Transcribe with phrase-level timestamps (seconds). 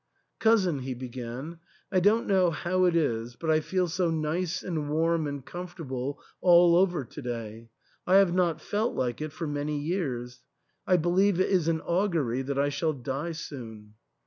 [0.39, 1.59] "Cousin," he began,"
[1.91, 6.19] I don't know how it is, but I feel so nice and warm and comfortable
[6.41, 7.69] all over to day;
[8.07, 10.39] I have not felt like it for many years.
[10.87, 13.93] I believe it is an augury that I shall die soon."